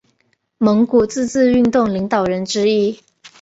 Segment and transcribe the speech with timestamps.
[0.57, 3.03] 蒙古自治运动领导人之一。